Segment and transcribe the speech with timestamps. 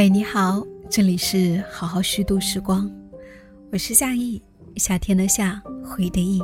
[0.00, 2.88] 嗨，你好，这里是好好虚度时光，
[3.72, 4.40] 我是夏意，
[4.76, 6.40] 夏天的夏，回的意，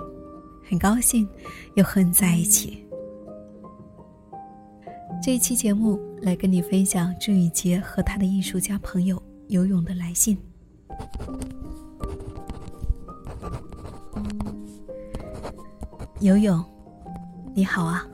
[0.69, 1.25] 很高兴
[1.77, 2.85] 又和你在一起。
[5.23, 10.37] 这一期节目来跟你分享朱宇杰和他的艺术家朋友游泳的来信。
[16.19, 16.61] 游泳，
[17.55, 18.05] 你好啊！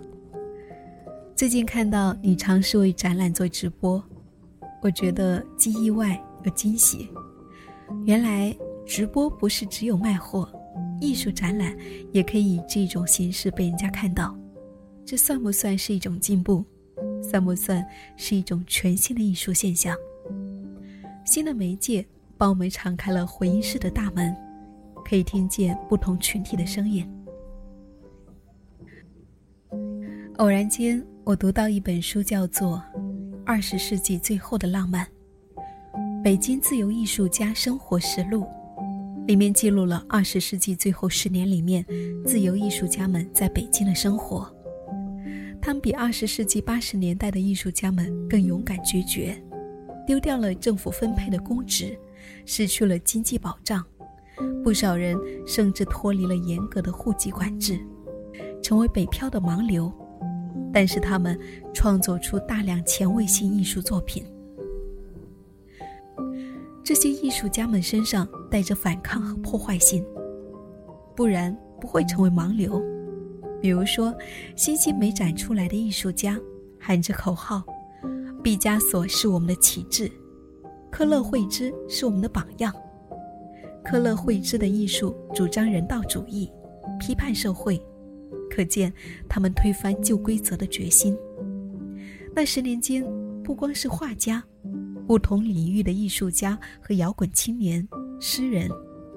[1.34, 4.04] 最近看到你尝试为展览做直播。
[4.82, 7.08] 我觉得既意外又惊喜，
[8.06, 10.48] 原来直播不是只有卖货，
[11.00, 11.76] 艺术展览
[12.12, 14.34] 也可以以这种形式被人家看到，
[15.04, 16.64] 这算不算是一种进步？
[17.22, 19.94] 算不算是一种全新的艺术现象？
[21.26, 22.04] 新的媒介
[22.38, 24.34] 帮我们敞开了回音室的大门，
[25.04, 27.06] 可以听见不同群体的声音。
[30.38, 32.82] 偶然间，我读到一本书，叫做。
[33.52, 35.04] 二十世纪最后的浪漫，
[36.22, 38.46] 北京自由艺术家生活实录，
[39.26, 41.84] 里面记录了二十世纪最后十年里面
[42.24, 44.48] 自由艺术家们在北京的生活。
[45.60, 49.36] 他们比二十世纪八十年代的艺术家们更勇敢决绝，
[50.06, 51.98] 丢掉了政府分配的公职，
[52.46, 53.84] 失去了经济保障，
[54.62, 57.80] 不少人甚至脱离了严格的户籍管制，
[58.62, 59.92] 成为北漂的盲流。
[60.72, 61.38] 但是他们
[61.72, 64.24] 创作出大量前卫性艺术作品，
[66.82, 70.04] 这些艺术家们身上带着反抗和破坏性，
[71.14, 72.82] 不然不会成为盲流。
[73.60, 74.14] 比如说，
[74.56, 76.38] 新兴美展出来的艺术家
[76.78, 77.62] 喊着口号
[78.42, 80.10] ：“毕加索是我们的旗帜，
[80.90, 82.72] 科勒惠芝是我们的榜样。”
[83.84, 86.50] 科勒惠芝的艺术主张人道主义，
[86.98, 87.80] 批判社会。
[88.50, 88.92] 可见
[89.28, 91.16] 他们推翻旧规则的决心。
[92.34, 93.04] 那十年间，
[93.42, 94.42] 不光是画家，
[95.06, 97.86] 不同领域的艺术家和摇滚青年、
[98.20, 98.70] 诗人、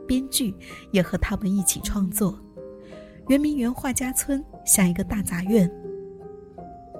[0.08, 0.54] 编剧
[0.92, 2.40] 也和他们一起创作。
[3.30, 5.70] 圆明园画家村像一个大杂院，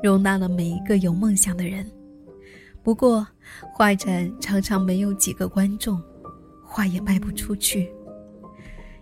[0.02, 1.86] 容纳了每一个有梦想的人。
[2.82, 3.26] 不过，
[3.74, 6.02] 画展常常没有几个观众，
[6.64, 7.90] 画也卖不出去，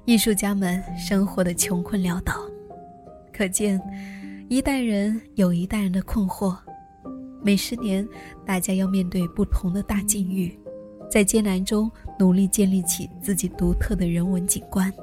[0.06, 2.51] 艺术家们生活的穷困潦倒。
[3.34, 3.82] 可见，
[4.50, 6.56] 一代人有一代人的困惑。
[7.44, 8.08] 每十年，
[8.46, 10.56] 大家要面对不同的大境遇，
[11.10, 14.94] 在艰难中努力建立起自己独特的人文景观。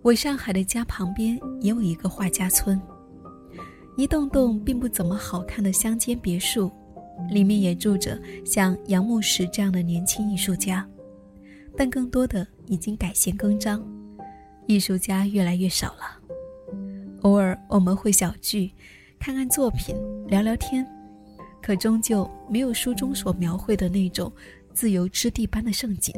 [0.00, 2.80] 我上海的家旁边也有一个画家村，
[3.96, 6.70] 一栋栋并不怎么好看的乡间别墅，
[7.30, 10.88] 里面也住着像杨牧石这样的年轻艺术家，
[11.76, 13.84] 但更多的已经改弦更张。
[14.72, 16.18] 艺术家越来越少了，
[17.20, 18.72] 偶尔我们会小聚，
[19.20, 19.94] 看看作品，
[20.26, 20.86] 聊聊天，
[21.60, 24.32] 可终究没有书中所描绘的那种
[24.72, 26.14] 自由之地般的盛景。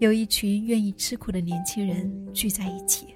[0.00, 3.06] 有一群愿意吃苦的年轻人聚在一起。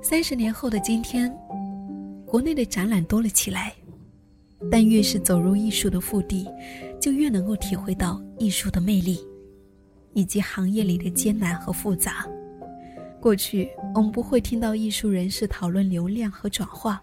[0.00, 1.36] 三十年后的今天，
[2.24, 3.74] 国内的展览多了起来，
[4.70, 6.48] 但越是走入艺术的腹地，
[7.00, 9.18] 就越能够体会到艺术的魅力。
[10.14, 12.26] 以及行业里的艰难和复杂。
[13.20, 17.02] 过去我们不会听到艺术人士讨论流量和转化，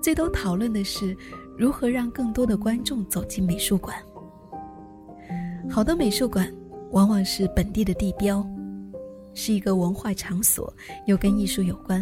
[0.00, 1.16] 最多讨论的是
[1.56, 3.96] 如何让更多的观众走进美术馆。
[5.68, 6.50] 好的美术馆
[6.92, 8.46] 往往是本地的地标，
[9.34, 10.72] 是一个文化场所，
[11.06, 12.00] 又跟艺术有关，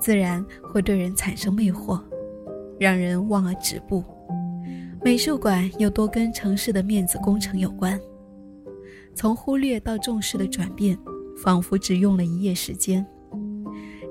[0.00, 2.00] 自然会对人产生魅惑，
[2.78, 4.02] 让人望而止步。
[5.04, 8.00] 美术馆又多跟城市的面子工程有关。
[9.14, 10.98] 从忽略到重视的转变，
[11.42, 13.04] 仿佛只用了一夜时间。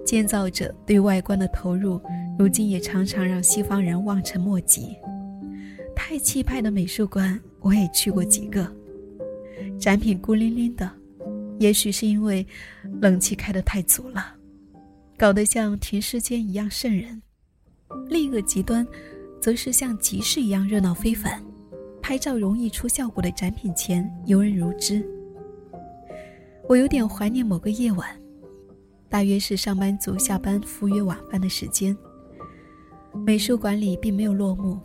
[0.05, 2.01] 建造者对外观的投入，
[2.37, 4.95] 如今也常常让西方人望尘莫及。
[5.95, 8.71] 太气派的美术馆，我也去过几个，
[9.79, 10.89] 展品孤零零的，
[11.59, 12.45] 也许是因为
[13.02, 14.35] 冷气开得太足了，
[15.17, 17.22] 搞得像停尸间一样瘆人。
[18.07, 18.87] 另一个极端，
[19.41, 21.43] 则是像集市一样热闹非凡。
[22.09, 25.08] 拍照容易出效果的展品前游人如织。
[26.67, 28.09] 我有点怀念某个夜晚，
[29.08, 31.96] 大约是上班族下班赴约晚饭的时间。
[33.14, 34.79] 美术馆里并没有落幕，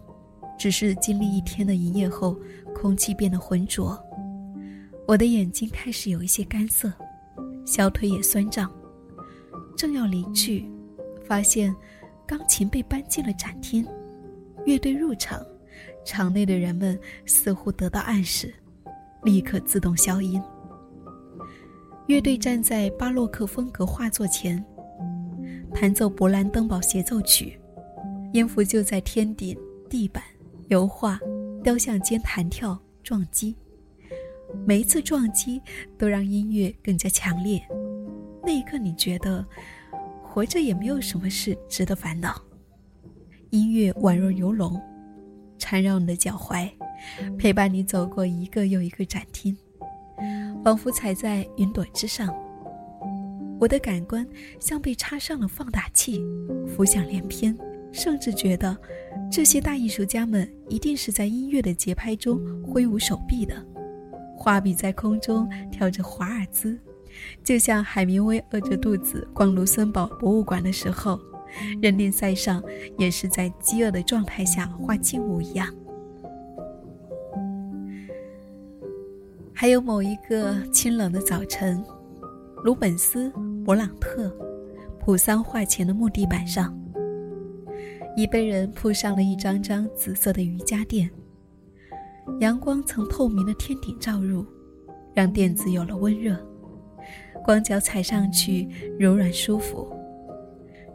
[0.58, 2.38] 只是经历一天的营业后，
[2.74, 3.98] 空气变得浑浊。
[5.08, 6.92] 我的眼睛开始有一些干涩，
[7.64, 8.70] 小腿也酸胀。
[9.78, 10.70] 正要离去，
[11.24, 11.74] 发现
[12.26, 13.82] 钢琴被搬进了展厅，
[14.66, 15.42] 乐队入场。
[16.04, 18.52] 场内的人们似乎得到暗示，
[19.22, 20.42] 立刻自动消音。
[22.06, 24.62] 乐队站在巴洛克风格画作前，
[25.72, 27.58] 弹奏勃兰登堡协奏曲，
[28.32, 29.56] 音符就在天顶、
[29.88, 30.22] 地板、
[30.68, 31.18] 油画、
[31.62, 33.56] 雕像间弹跳撞击，
[34.66, 35.60] 每一次撞击
[35.96, 37.66] 都让音乐更加强烈。
[38.42, 39.42] 那一刻，你觉得
[40.22, 42.38] 活着也没有什么事值得烦恼。
[43.48, 44.78] 音乐宛若游龙，
[45.58, 46.70] 缠绕你的脚踝，
[47.38, 49.56] 陪伴你走过一个又一个展厅，
[50.64, 52.34] 仿佛踩在云朵之上。
[53.60, 54.26] 我的感官
[54.60, 56.20] 像被插上了放大器，
[56.66, 57.56] 浮想联翩，
[57.92, 58.76] 甚至觉得
[59.30, 63.54] 这些大艺术家们一定是在音乐的节拍中挥舞手臂的，
[64.36, 66.78] 画笔在空中跳着华尔兹，
[67.42, 71.18] 就像海明威饿着肚子逛卢森堡博物馆的时候，
[71.80, 72.62] 人定塞上
[72.98, 75.68] 也是在饥饿的状态下画静物一样。
[79.52, 81.82] 还有某一个清冷的早晨。
[82.64, 83.30] 鲁本斯、
[83.62, 84.34] 勃朗特、
[84.98, 86.74] 普桑画前的木地板上，
[88.16, 91.10] 已被人铺上了一张张紫色的瑜伽垫。
[92.40, 94.46] 阳光从透明的天顶照入，
[95.12, 96.34] 让垫子有了温热，
[97.44, 98.66] 光脚踩上去
[98.98, 99.86] 柔软舒服。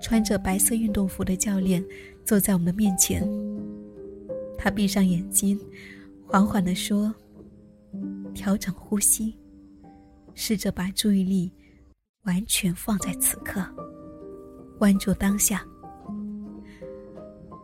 [0.02, 1.84] 穿着白色运动服的教练
[2.26, 3.28] 坐在我们的面前，
[4.58, 5.60] 他闭上眼睛，
[6.26, 7.14] 缓缓地说
[8.34, 9.38] ：“调整呼吸，
[10.34, 11.52] 试着把注意力。”
[12.24, 13.66] 完全放在此刻，
[14.78, 15.66] 关注当下。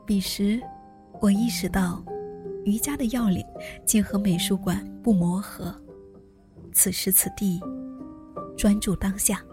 [0.08, 0.60] 彼时，
[1.22, 2.04] 我意识到，
[2.64, 3.46] 瑜伽的要领
[3.86, 5.76] 竟和美术馆不谋而合。
[6.72, 7.60] 此时此地，
[8.58, 9.44] 专注当下。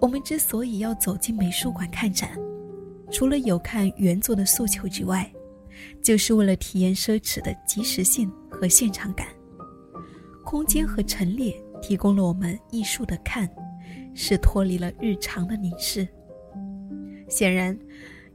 [0.00, 2.30] 我们之所以要走进美术馆看展，
[3.10, 5.30] 除了有看原作的诉求之外，
[6.02, 9.26] 就是为了体验奢侈的即时性和现场感，
[10.44, 11.54] 空间和陈列。
[11.82, 13.48] 提供了我们艺术的看，
[14.14, 16.08] 是脱离了日常的凝视。
[17.28, 17.78] 显然，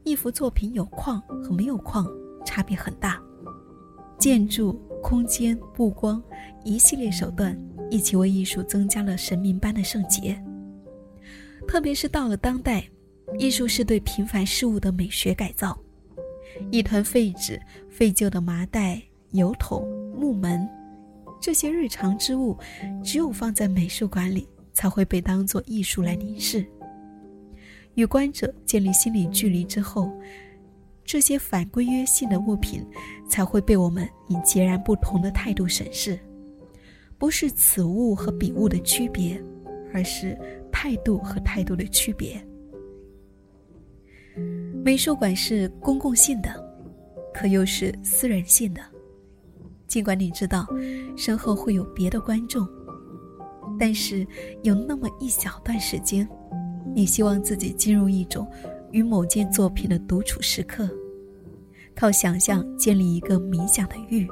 [0.04, 2.08] 一幅作品有框和没有框
[2.46, 3.20] 差别很大。
[4.20, 6.24] 建筑、空间、布光，
[6.64, 7.60] 一系列手段
[7.90, 10.42] 一起为艺术增加了神明般的圣洁。
[11.68, 12.84] 特别是到了当代，
[13.38, 15.78] 艺术是对平凡事物的美学改造。
[16.70, 17.60] 一团废纸、
[17.90, 20.68] 废旧的麻袋、油桶、木门。
[21.40, 22.56] 这些日常之物，
[23.04, 26.66] 只有放在美术馆里，才会被当作艺术来凝视。
[27.96, 30.12] 与观者建立心理距离之后，
[31.04, 32.86] 这些反规约性的物品
[33.28, 36.20] 才会被我们以截然不同的态度审视。
[37.18, 39.42] 不是此物和彼物的区别，
[39.94, 40.38] 而是
[40.82, 42.44] 态度和态度的区别。
[44.84, 46.50] 美术馆是公共性的，
[47.32, 48.82] 可又是私人性的。
[49.86, 50.66] 尽管你知道，
[51.16, 52.68] 身后会有别的观众，
[53.80, 54.26] 但是
[54.64, 56.28] 有那么一小段时间，
[56.96, 58.52] 你希望自己进入一种
[58.90, 60.90] 与某件作品的独处时刻，
[61.96, 64.28] 靠想象建立一个冥想的域。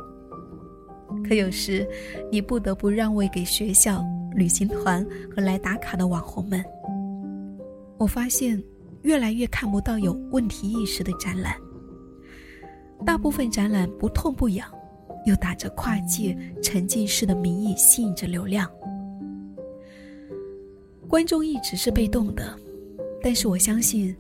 [1.27, 1.87] 可有时，
[2.31, 6.63] 你不得不让位给学校、旅行团和来打卡的网红们。
[7.97, 8.61] 我发现，
[9.01, 11.55] 越来越看不到有问题意识的展览，
[13.05, 14.69] 大部分展览不痛不痒。
[15.25, 18.71] 又打着跨界沉浸式的名义吸引着流量，
[21.09, 22.57] 观众一直是被动的，
[23.21, 24.15] 但是我相信，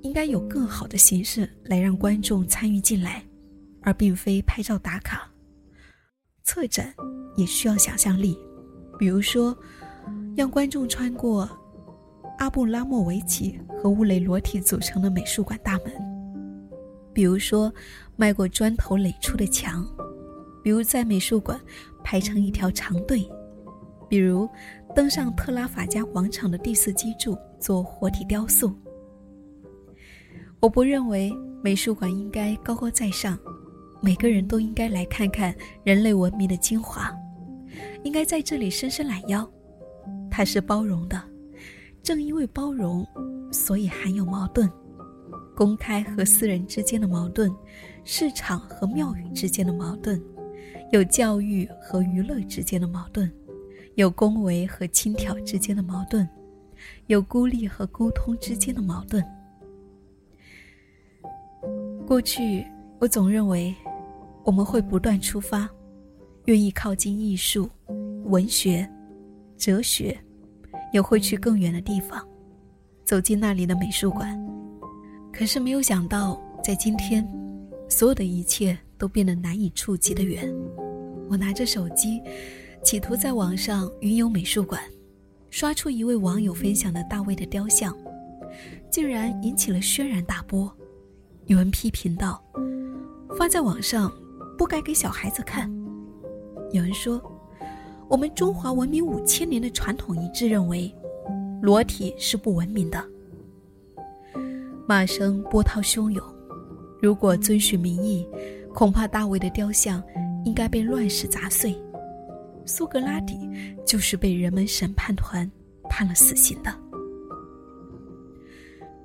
[0.00, 3.22] 应该有更好的形式来让观众参与进来，
[3.82, 5.27] 而并非拍照打卡。
[6.48, 6.94] 策展
[7.36, 8.34] 也需要想象力，
[8.98, 9.54] 比如说，
[10.34, 11.46] 让观众穿过
[12.38, 15.92] 阿布拉莫维奇和乌雷裸体组成的美术馆大门，
[17.12, 17.70] 比如说，
[18.16, 19.86] 迈过砖头垒出的墙。
[20.62, 21.60] 比如在美术馆
[22.02, 23.28] 排成一条长队，
[24.08, 24.48] 比如
[24.96, 28.72] 登上特拉法加广场的第四基柱做活体雕塑。
[30.60, 31.30] 我不认为
[31.62, 33.38] 美术馆应该高高在上，
[34.00, 37.12] 每个人都应该来看看人类文明的精华，
[38.04, 39.48] 应该在这里伸伸懒腰。
[40.30, 41.20] 它是包容的，
[42.02, 43.06] 正因为包容，
[43.50, 44.70] 所以含有矛盾：
[45.56, 47.52] 公开和私人之间的矛盾，
[48.04, 50.22] 市场和庙宇之间的矛盾。
[50.90, 53.30] 有教育和娱乐之间的矛盾，
[53.96, 56.26] 有恭维和轻佻之间的矛盾，
[57.08, 59.22] 有孤立和沟通之间的矛盾。
[62.06, 62.64] 过去，
[63.00, 63.74] 我总认为
[64.48, 65.68] 我们会不断出发，
[66.46, 67.68] 愿意靠近艺术、
[68.24, 68.88] 文学、
[69.58, 70.18] 哲学，
[70.90, 72.26] 也会去更远的地方，
[73.04, 74.34] 走进那里的美术馆。
[75.30, 77.30] 可是没有想到，在今天，
[77.90, 78.74] 所有的一切。
[78.98, 80.52] 都变得难以触及的远。
[81.30, 82.20] 我拿着手机，
[82.82, 84.82] 企图在网上云游美术馆，
[85.50, 87.96] 刷出一位网友分享的大卫的雕像，
[88.90, 90.68] 竟然引起了轩然大波。
[91.46, 92.42] 有人批评道
[93.38, 94.12] ：“发在网上
[94.58, 95.72] 不该给小孩子看。”
[96.72, 97.22] 有人说
[98.10, 100.94] ：“我们中华文明五千年的传统一致认为，
[101.62, 103.02] 裸体是不文明的。”
[104.86, 106.22] 骂声波涛汹涌。
[107.00, 108.26] 如果遵循民意，
[108.74, 110.02] 恐怕大卫的雕像
[110.44, 111.74] 应该被乱石砸碎。
[112.66, 113.48] 苏格拉底
[113.86, 115.50] 就是被人们审判团
[115.88, 116.74] 判了死刑的。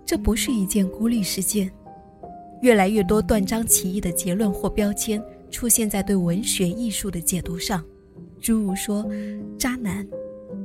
[0.06, 1.72] 这不是一件孤立事件，
[2.62, 7.86] 越来越多断章取义的结论或标签出现在对文学艺术的解读上，
[8.42, 9.08] 诸如说
[9.58, 10.06] “渣男”“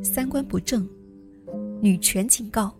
[0.03, 0.89] 三观不正
[1.81, 2.77] ”“女权警告”“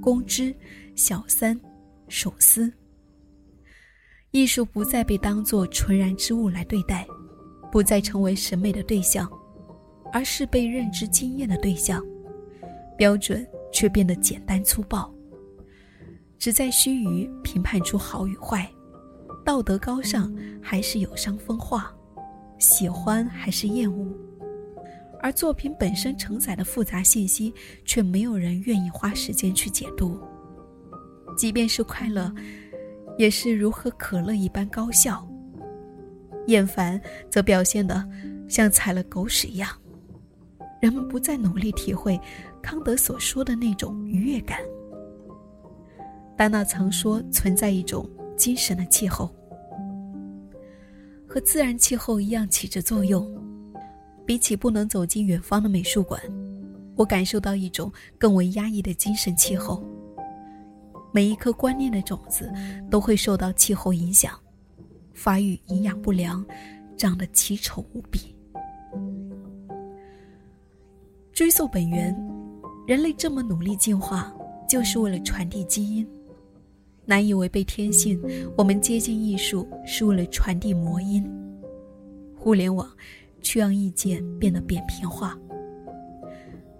[0.00, 0.54] 公知
[0.96, 1.60] ”“小三
[2.08, 2.72] ”“手撕”。
[4.30, 7.04] 艺术不再被当作纯然之物来对待，
[7.72, 9.28] 不再成为审美的对象。
[10.12, 12.04] 而是被认知经验的对象，
[12.98, 15.08] 标准却变得简单粗暴，
[16.36, 18.68] 只在须臾评判出好与坏，
[19.50, 21.92] 道德高尚还是有伤风化，
[22.58, 24.06] 喜欢还是厌恶，
[25.18, 27.52] 而作品本身承载的复杂信息，
[27.84, 30.16] 却没有人愿意花时间去解读。
[31.36, 32.32] 即便是快乐，
[33.18, 35.16] 也是如喝可乐一般高效；
[36.46, 38.08] 厌烦则表现得
[38.48, 39.68] 像踩了狗屎一样。
[40.80, 42.16] 人们不再努力体会
[42.62, 44.60] 康德所说的那种愉悦感。
[46.36, 49.28] 丹娜曾说，存在一种精神的气候，
[51.30, 53.24] 和自然气候一样起着作用。
[54.26, 56.20] 比起不能走进远方的美术馆，
[56.96, 59.84] 我感受到一种更为压抑的精神气候。
[61.12, 62.52] 每一颗观念的种子
[62.90, 64.38] 都会受到气候影响，
[65.14, 66.44] 发育营养不良，
[66.96, 68.34] 长得奇丑无比。
[71.32, 72.12] 追溯本源，
[72.86, 74.32] 人类这么努力进化，
[74.68, 76.06] 就是为了传递基因。
[77.06, 78.20] 难以违背天性，
[78.56, 81.28] 我们接近艺术是为了传递魔音。
[82.36, 82.88] 互联网
[83.42, 85.38] 却让意见变得扁平化。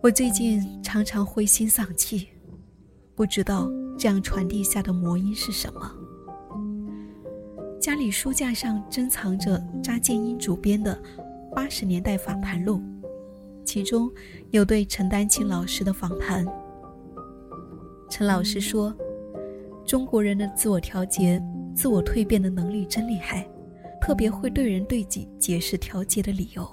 [0.01, 2.29] 我最近常常灰心丧气，
[3.15, 5.93] 不知道这样传递下的魔音是什么。
[7.81, 10.99] 家里书架上珍藏着查建英主编的
[11.55, 12.81] 八十年代访谈录。
[13.63, 14.11] 其中
[14.51, 16.47] 有对陈丹青老师的访谈。
[18.09, 18.95] 陈老师说
[19.87, 21.43] ：“中国人的自我调节、
[21.75, 23.49] 自我蜕变的能力真厉害，
[24.01, 26.69] 特别会对人对己解释调节的理由。”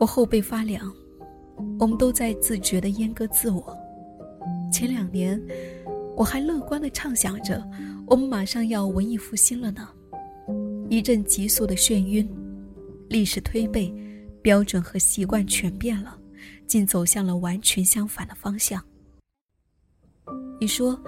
[0.00, 0.92] 我后背发凉。
[1.80, 3.76] 我们都在自觉地阉割自我。
[4.72, 5.40] 前两年，
[6.16, 7.64] 我还乐观地畅想着，
[8.06, 9.88] 我们马上要文艺复兴了呢。
[10.88, 12.28] 一阵急速的眩晕，
[13.08, 13.92] 历史推背。
[14.40, 16.16] 标准和习惯全变了，
[16.66, 18.82] 竟走向了完全相反的方向。
[20.60, 20.98] 你说，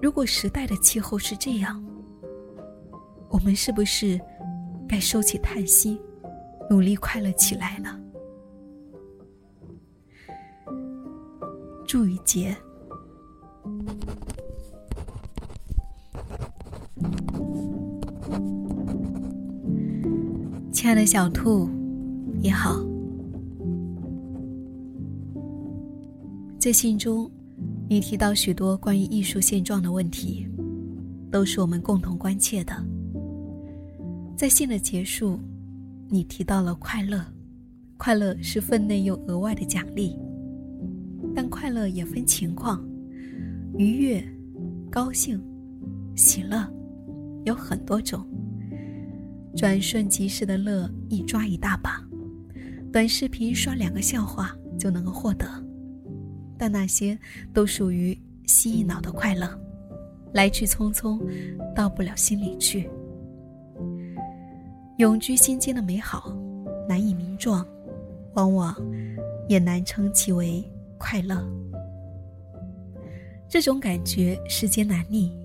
[0.00, 1.84] 如果时代的气候是这样，
[3.28, 4.18] 我们是不是
[4.88, 6.00] 该收起叹息，
[6.70, 7.98] 努力快乐起来呢？
[11.86, 12.56] 祝雨杰，
[20.72, 21.68] 亲爱的小兔。
[22.40, 22.80] 你好，
[26.58, 27.30] 在信中，
[27.88, 30.46] 你提到许多关于艺术现状的问题，
[31.30, 32.74] 都是我们共同关切的。
[34.36, 35.38] 在信的结束，
[36.08, 37.24] 你提到了快乐，
[37.96, 40.16] 快乐是分内又额外的奖励，
[41.34, 42.82] 但快乐也分情况，
[43.76, 44.24] 愉悦、
[44.90, 45.40] 高兴、
[46.16, 46.66] 喜乐，
[47.44, 48.26] 有很多种。
[49.54, 52.02] 转瞬即逝的乐，一抓一大把。
[52.90, 55.46] 短视频刷两个笑话就能够获得，
[56.62, 57.18] 但那些
[57.52, 58.16] 都属于
[58.46, 59.48] 蜥蜴脑的快乐，
[60.32, 61.20] 来去匆匆，
[61.74, 62.88] 到不了心里去。
[64.98, 66.32] 永居心间的美好，
[66.88, 67.66] 难以名状，
[68.34, 68.76] 往往
[69.48, 70.62] 也难称其为
[70.98, 71.44] 快乐。
[73.48, 75.36] 这种感觉世间难觅，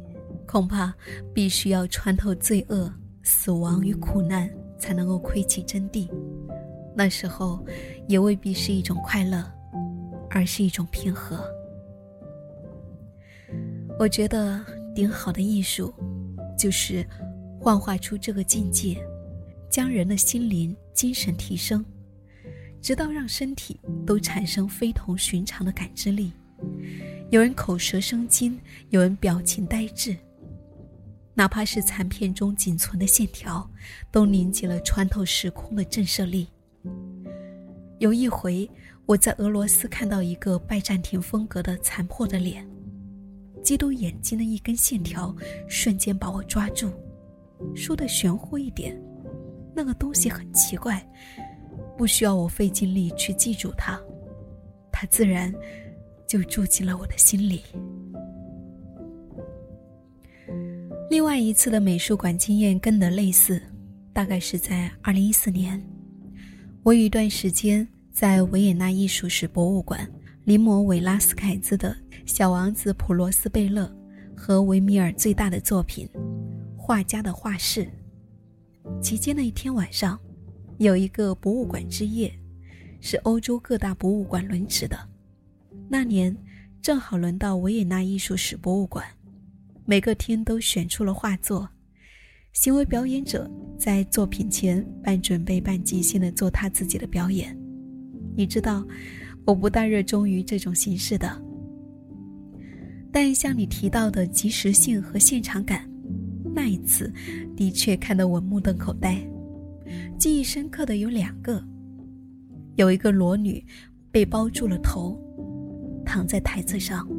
[0.46, 0.94] 恐怕
[1.34, 2.94] 必须要穿透罪恶、
[3.24, 4.48] 死亡与苦难，
[4.78, 6.08] 才能够窥其真谛。
[6.96, 7.66] 那时候，
[8.08, 9.44] 也未必是一种快乐，
[10.30, 11.44] 而是一种平和。
[14.00, 15.94] 我觉得顶好的艺术，
[16.58, 17.06] 就是
[17.60, 18.98] 幻化出这个境界，
[19.70, 21.84] 将人的心灵、精神提升，
[22.82, 26.32] 直到让身体都产生非同寻常的感知力。
[27.30, 30.16] 有人口舌生津，有人表情呆滞，
[31.34, 33.70] 哪怕是残片中仅存的线条，
[34.12, 36.48] 都凝结了穿透时空的震慑力。
[38.00, 38.70] 有一回，
[39.08, 42.68] 我在俄罗斯看到一个拜占庭风格的残破的脸，
[43.64, 45.34] 基督眼睛的一根线条
[45.70, 46.92] 瞬间把我抓住。
[47.74, 49.02] 说的玄乎一点，
[49.74, 51.02] 那个东西很奇怪，
[51.98, 53.98] 不需要我费尽力去记住它，
[54.92, 55.54] 它自然
[56.28, 57.62] 就住进了我的心里。
[61.10, 63.62] 另外一次的美术馆经验跟的类似，
[64.12, 65.82] 大概是在二零一四年，
[66.84, 67.88] 我有一段时间
[68.20, 70.12] 在维也纳艺术史博物馆
[70.46, 71.96] 临摹韦拉斯凯兹的
[72.26, 73.86] 《小王子普罗斯贝勒》
[74.36, 76.10] 和维米尔最大的作品
[76.76, 77.88] 《画家的画室》。
[79.00, 80.20] 期间的一天晚上，
[80.80, 82.34] 有一个博物馆之夜，
[83.02, 84.98] 是欧洲各大博物馆轮值的。
[85.88, 86.36] 那年
[86.82, 89.06] 正好轮到维也纳艺术史博物馆。
[89.86, 91.70] 每个厅都选出了画作，
[92.52, 93.48] 行为表演者
[93.78, 97.56] 在作品前半准备半即兴的做他自己的表演。
[98.38, 98.86] 你知道，
[99.46, 101.42] 我不大热衷于这种形式的，
[103.12, 105.90] 但像你提到的及时性和现场感，
[106.54, 107.12] 那一次
[107.56, 109.28] 的确看得我目瞪口呆。
[110.20, 111.64] 记忆深刻的有两个，
[112.76, 113.66] 有一个裸女
[114.12, 115.20] 被包住了头，
[116.06, 117.10] 躺在台子上。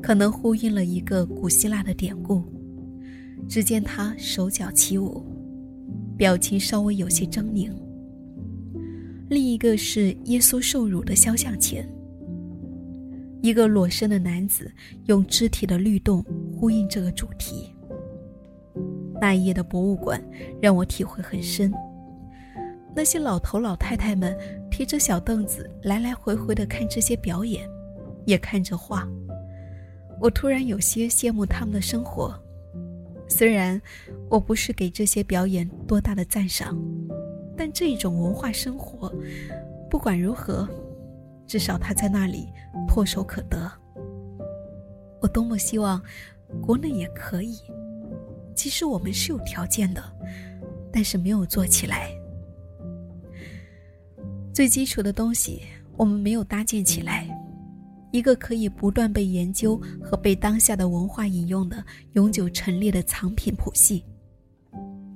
[0.00, 2.44] 可能呼应了一个古希腊的典故。
[3.48, 5.24] 只见他手脚起舞，
[6.16, 7.72] 表情稍微有些狰狞。
[9.28, 11.88] 另一个是耶稣受辱的肖像前，
[13.42, 14.70] 一个裸身的男子
[15.06, 17.74] 用肢体的律动呼应这个主题。
[19.20, 20.22] 那一夜的博物馆
[20.62, 21.72] 让我体会很深。
[22.94, 24.36] 那些老头老太太们
[24.70, 27.68] 提着小凳子来来回回的看这些表演，
[28.26, 29.08] 也看着画。
[30.20, 32.32] 我突然有些羡慕他们的生活，
[33.28, 33.80] 虽然
[34.30, 36.78] 我不是给这些表演多大的赞赏，
[37.56, 39.12] 但这种文化生活，
[39.90, 40.68] 不管如何，
[41.46, 42.48] 至少他在那里
[42.88, 43.70] 唾手可得。
[45.20, 46.02] 我多么希望
[46.60, 47.58] 国内也可以，
[48.54, 50.02] 其实我们是有条件的，
[50.92, 52.10] 但是没有做起来。
[54.52, 55.62] 最基础的东西，
[55.96, 57.26] 我们没有搭建起来。
[58.12, 64.04] 一个可以不断被研究和被当下的文化引用的永久陈列的藏品谱系。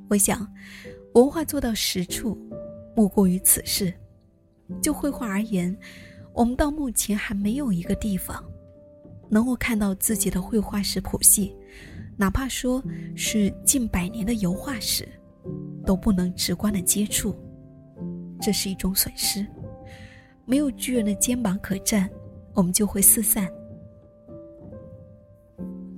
[0.09, 0.47] 我想，
[1.15, 2.39] 文化做到实处，
[2.95, 3.93] 莫过于此事。
[4.81, 5.77] 就绘画而言，
[6.33, 8.45] 我们到目前还没有一个地方，
[9.29, 11.55] 能够看到自己的绘画史谱系，
[12.17, 12.83] 哪怕说
[13.17, 15.09] 是近百年的油画史，
[15.85, 17.35] 都不能直观的接触。
[18.41, 19.45] 这是一种损失，
[20.47, 22.09] 没有巨人的肩膀可站。
[22.53, 23.49] 我们就会四散。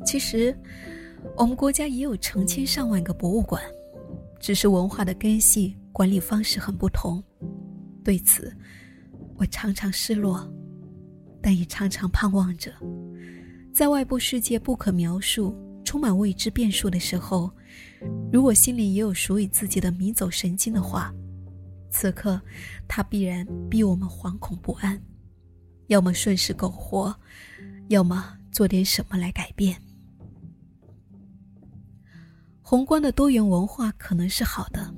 [0.04, 0.54] 其实，
[1.34, 3.62] 我们国家也有成千上万个博物馆，
[4.42, 7.22] 只是文化的根系、管理方式很不同。
[8.02, 8.52] 对此，
[9.36, 10.52] 我常常失落，
[11.40, 12.72] 但也常常盼望着，
[13.72, 17.48] 在外部世界不可描述、充满未知变数的时候，
[18.32, 21.14] 如果心里也有属于自己的迷走神经的话，
[21.88, 22.40] 此刻，
[22.88, 25.00] 它必然逼我们惶恐不安。
[25.86, 27.14] 要么顺势苟活，
[27.90, 29.80] 要么做点什么来改变。
[32.72, 34.94] 宏观的多元文化可能是好的，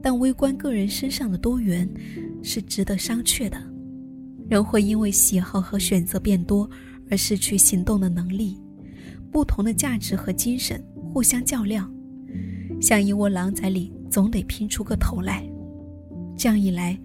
[0.00, 1.92] 但微观个人身上的多元
[2.40, 3.60] 是值得商榷的。
[4.48, 6.70] 人会因为喜好和选择变多
[7.10, 8.56] 而失去行动的能力，
[9.32, 10.80] 不同的价值和精神
[11.12, 11.92] 互相较量，
[12.80, 15.44] 像一窝狼崽里总得拼出个头来。
[16.36, 16.96] 这样一来，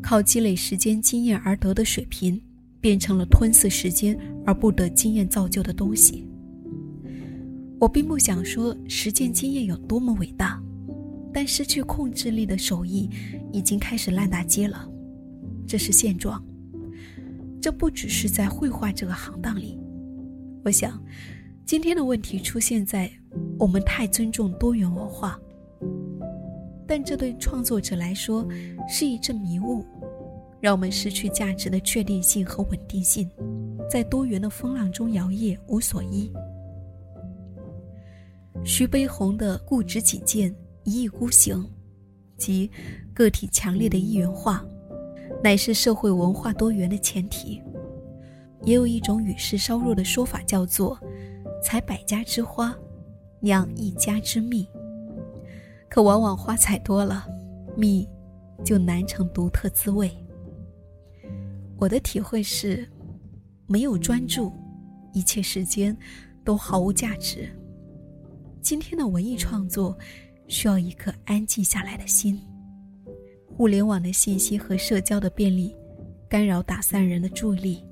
[0.00, 2.40] 靠积累时间经验而得的水平。
[2.80, 6.26] 变成了吞噬时间而不得经验造就的东西。
[7.80, 10.62] 我并不想说实践经验有多么伟大，
[11.32, 13.08] 但失去控制力的手艺
[13.52, 14.86] 已经开始烂大街了，
[15.66, 16.44] 这是现状。
[17.58, 19.78] 这不只是在绘画这个行当里，
[20.62, 21.02] 我想，
[21.64, 23.10] 今天的问题出现在
[23.58, 25.40] 我们太尊重多元文化，
[26.86, 28.46] 但这对创作者来说
[28.86, 29.82] 是一阵迷雾。
[30.60, 33.26] 让我们失去价值的确定性和稳定性，
[33.90, 36.30] 在多元的风浪中摇曳无所依。
[38.64, 41.66] 徐悲鸿的固执己见、一意孤行，
[42.36, 42.70] 及
[43.14, 44.64] 个体强烈的一元化，
[45.42, 47.60] 乃是社会文化多元的前提。
[48.62, 50.98] 也有一种与世稍弱的说法，叫做
[51.64, 52.76] “采百家之花，
[53.40, 54.68] 酿一家之蜜”。
[55.88, 57.26] 可往往花采多了，
[57.76, 58.06] 蜜
[58.64, 60.10] 就难成独特滋味。
[61.78, 62.86] 我的体会是，
[63.66, 64.52] 没有专注，
[65.14, 65.96] 一切时间
[66.44, 67.48] 都毫无价值。
[68.62, 69.96] 今天的文艺创作
[70.48, 72.40] 需要一颗安静下来的心。
[73.46, 75.74] 互联网的信息和社交的便利，
[76.28, 77.84] 干扰打散人的注意力。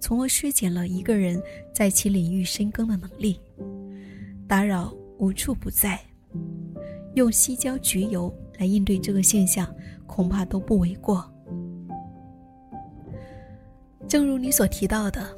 [0.00, 1.42] 从而削减了一个人
[1.74, 3.40] 在其领域深耕的能力。
[4.46, 6.00] 打扰无处不在，
[7.14, 9.68] 用西郊菊油来应对这个现象，
[10.06, 11.28] 恐怕都不为过。
[14.06, 15.36] 正如你所提到的，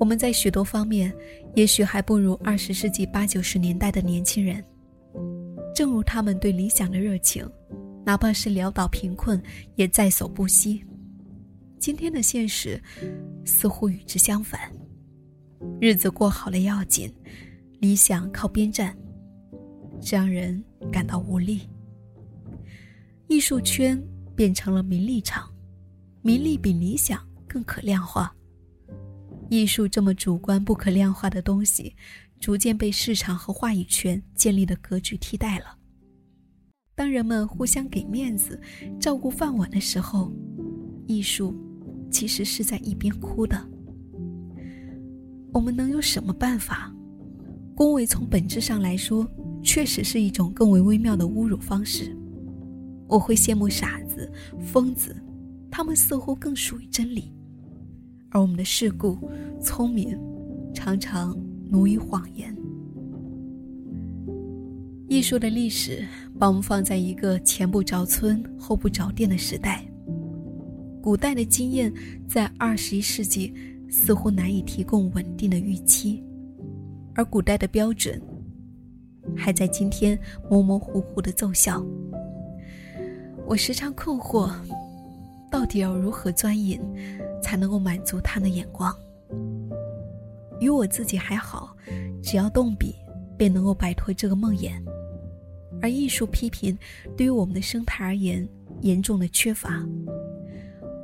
[0.00, 1.14] 我们在许多方面，
[1.54, 4.64] 也许还不如二十世纪八九十年代的年轻人。
[5.74, 7.46] 正如他们对理想的热情，
[8.02, 9.40] 哪怕是潦倒贫困，
[9.74, 10.82] 也在所不惜。
[11.78, 12.82] 今天的现实，
[13.44, 14.72] 似乎与之相反。
[15.78, 17.12] 日子过好了要紧，
[17.78, 18.96] 理想靠边站，
[20.00, 21.60] 这让人感到无力。
[23.28, 24.02] 艺术圈
[24.34, 25.46] 变成了名利场，
[26.22, 28.34] 名利比理想更可量化。
[29.50, 31.94] 艺术这么主观不可量化的东西。
[32.40, 35.76] 逐渐被市场和话语权建立的格局替代了。
[36.94, 38.58] 当人们互相给面子、
[38.98, 40.32] 照顾饭碗的时候，
[41.06, 41.54] 艺术
[42.10, 43.62] 其实是在一边哭的。
[45.52, 46.90] 我们能有什么办法？
[47.74, 49.30] 恭维从本质上来说，
[49.62, 52.16] 确实是一种更为微妙的侮辱方式。
[53.06, 55.14] 我会羡慕傻子、疯子，
[55.70, 57.34] 他们似乎更属于真理，
[58.30, 59.18] 而我们的世故、
[59.60, 60.18] 聪明，
[60.74, 61.36] 常常。
[61.72, 62.52] 奴于谎言。
[65.06, 66.04] 艺术的历史
[66.36, 69.84] 把我们放在一个前不着村后不着店的时代。
[71.00, 71.92] 古代的经验
[72.26, 73.54] 在二十一世纪
[73.88, 76.24] 似乎难以提供稳定的预期，
[77.14, 78.20] 而古代的标准
[79.36, 80.18] 还在今天
[80.50, 81.80] 模模糊糊的奏效。
[83.46, 84.50] 我时常困惑，
[85.52, 86.80] 到底要如何钻研，
[87.42, 88.94] 才能够满足他的眼光？
[90.60, 91.74] 与我自己还好，
[92.22, 92.94] 只要动笔，
[93.36, 94.72] 便能够摆脱这个梦魇。
[95.80, 96.76] 而艺术批评
[97.16, 98.46] 对于我们的生态而言，
[98.82, 99.82] 严重的缺乏。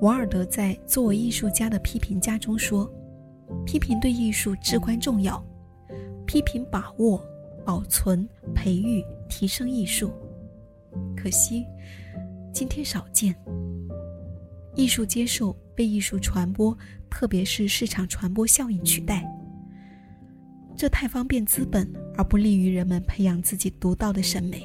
[0.03, 2.87] 王尔德在《作为艺术家的批评家》中说
[3.65, 5.43] ：“批评对艺术至关重要，
[6.27, 7.19] 批评把握、
[7.65, 10.13] 保存、培育、提升艺术。
[11.17, 11.65] 可惜，
[12.53, 13.35] 今天少见。
[14.77, 16.77] 艺术接受被艺术传播，
[17.11, 19.27] 特别是市场传播效应取代。”
[20.77, 24.63] 这太方便资本，而不利于人们培养自己独到的审美。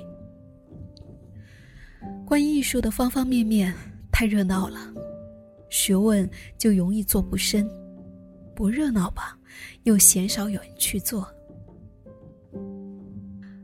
[2.26, 3.74] 关于艺术的方方面面
[4.12, 4.94] 太热闹了，
[5.70, 7.66] 学问就容易做不深；
[8.54, 9.38] 不热闹吧，
[9.84, 11.26] 又鲜少有人去做。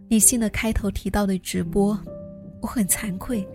[0.07, 1.99] 李信的开头提到的直播，
[2.61, 3.45] 我很惭愧，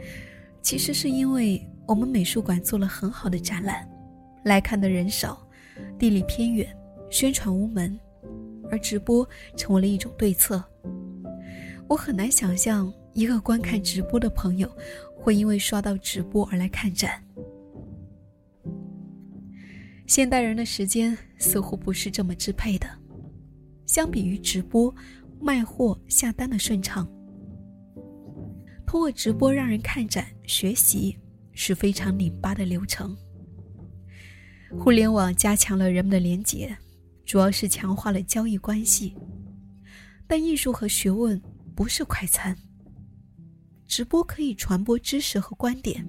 [0.60, 1.58] 其实是因为
[1.92, 3.86] 我们美术馆做了很好的展览，
[4.44, 5.46] 来看的人少，
[5.98, 6.74] 地理偏远，
[7.10, 8.00] 宣传无门。
[8.70, 9.28] 而直播
[9.58, 10.64] 成为了一种对策。
[11.86, 14.74] 我很难想象一个观看直播的朋友
[15.14, 17.22] 会因为刷到直播而来看展。
[20.06, 22.88] 现代人的时间似乎不是这么支配的。
[23.84, 24.94] 相比于直播，
[25.38, 27.06] 卖货下单的顺畅，
[28.86, 31.18] 通过直播让人看展学习
[31.52, 33.16] 是非常拧巴的流程。
[34.78, 36.76] 互联网加强了人们的连结。
[37.24, 39.14] 主要是强化了交易关系，
[40.26, 41.40] 但艺术和学问
[41.74, 42.54] 不是快餐。
[43.86, 46.06] 直播可以传播知识和观点，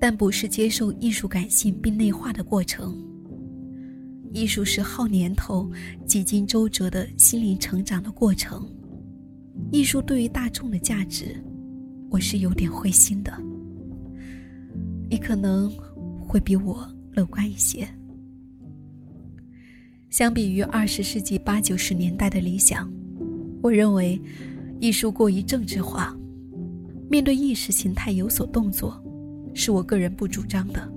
[0.00, 2.96] 但不是接受艺术感性并内化的过程。
[4.32, 5.70] 艺术是耗年头、
[6.06, 8.66] 几经周折的心灵成长的过程。
[9.70, 11.42] 艺术对于大众的价值，
[12.08, 13.51] 我是有点灰心的。
[15.12, 15.70] 你可能
[16.26, 17.86] 会比我乐观一些。
[20.08, 22.90] 相比于二十世纪八九十年代的理想，
[23.60, 24.18] 我认为
[24.80, 26.16] 艺术过于政治化，
[27.10, 29.04] 面对意识形态有所动作，
[29.52, 30.90] 是我个人不主张的。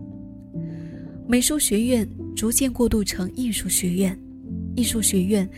[1.27, 4.17] 美术学院逐渐过渡成艺术学院，
[4.77, 5.49] 艺术学院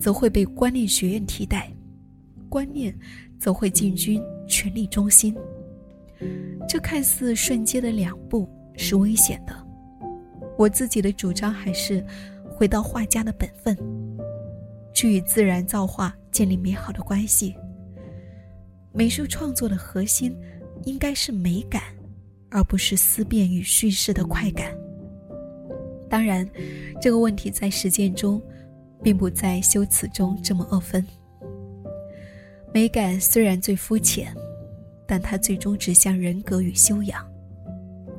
[0.00, 1.70] 则会被观念学院替代，
[2.48, 2.98] 观念
[3.38, 5.36] 则会进军权力中心。
[6.68, 9.54] 这看似瞬间的两步是危险的。
[10.58, 12.04] 我自己的主张还是。
[12.58, 13.76] 回到画家的本分，
[14.94, 17.54] 去与自然造化建立美好的关系。
[18.94, 20.34] 美术创作的核心
[20.84, 21.82] 应该是美感，
[22.50, 24.74] 而不是思辨与叙事的快感。
[26.08, 26.48] 当然，
[26.98, 28.40] 这个问题在实践中，
[29.02, 31.06] 并不在修辞中这么二分。
[32.72, 34.34] 美感虽然最肤浅，
[35.06, 37.26] 但它最终指向人格与修养。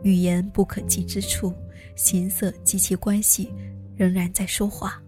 [0.04, 1.54] 语言不可及之处，
[1.96, 3.52] 形色及其关系。
[3.98, 5.02] 仍然在说话。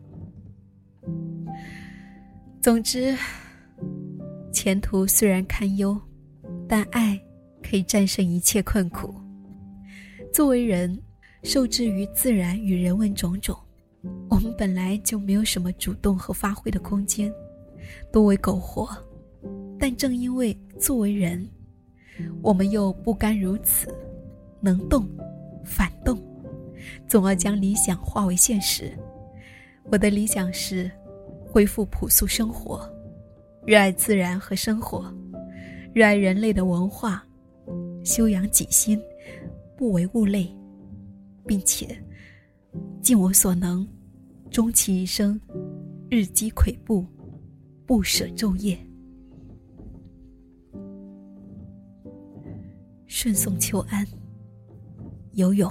[2.59, 3.15] 总之，
[4.51, 5.95] 前途虽然堪忧，
[6.67, 7.21] 但爱
[7.61, 9.13] 可以战胜一切困苦。
[10.33, 10.99] 作为人，
[11.43, 13.55] 受制于自然与人文种种，
[14.27, 17.31] 我们本来就没有什么主动和发挥的空间，
[18.11, 18.89] 多为苟活。
[19.77, 21.47] 但正因为作为人，
[22.41, 23.87] 我们又不甘如此，
[24.59, 25.07] 能动，
[25.63, 26.17] 反动，
[27.07, 28.91] 总要将理想化为现实。
[29.85, 30.89] 我的理想是
[31.45, 32.87] 恢复朴素生活，
[33.65, 35.13] 热爱自然和生活，
[35.93, 37.23] 热爱人类的文化，
[38.03, 39.01] 修养己心，
[39.77, 40.55] 不为物类。
[41.47, 41.99] 并且，
[43.01, 43.87] 尽我所能，
[44.51, 45.41] 终其一生，
[46.07, 47.03] 日积跬步，
[47.87, 48.77] 不舍昼夜。
[53.09, 54.07] 顺送秋安，
[55.33, 55.69] 游泳。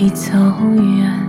[0.00, 0.32] 已走
[0.76, 1.27] 远，